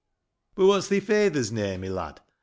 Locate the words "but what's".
0.55-0.87